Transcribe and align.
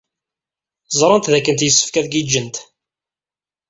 Ẓrant 0.99 1.29
dakken 1.33 1.57
yessefk 1.63 1.95
ad 1.99 2.07
giǧǧent. 2.13 2.55